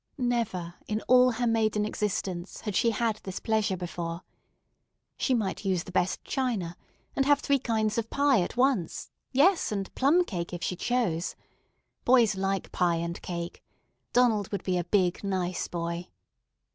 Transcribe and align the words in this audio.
Never 0.17 0.73
in 0.87 1.01
all 1.01 1.33
her 1.33 1.45
maiden 1.45 1.85
existence 1.85 2.61
had 2.61 2.75
she 2.75 2.89
had 2.89 3.17
this 3.17 3.39
pleasure 3.39 3.77
before. 3.77 4.23
She 5.15 5.35
might 5.35 5.63
use 5.63 5.83
the 5.83 5.91
best 5.91 6.23
china, 6.23 6.75
and 7.15 7.23
have 7.27 7.39
three 7.39 7.59
kinds 7.59 7.99
of 7.99 8.09
pie 8.09 8.41
at 8.41 8.57
once, 8.57 9.11
yes, 9.31 9.71
and 9.71 9.93
plum 9.93 10.25
cake 10.25 10.53
if 10.53 10.63
she 10.63 10.75
chose. 10.75 11.35
Boys 12.03 12.35
like 12.35 12.71
pie 12.71 12.95
and 12.95 13.21
cake. 13.21 13.61
Donald 14.11 14.51
would 14.51 14.63
be 14.63 14.79
a 14.79 14.85
big, 14.85 15.23
nice 15.23 15.67
boy. 15.67 16.07